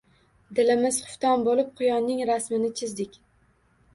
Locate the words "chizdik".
2.81-3.21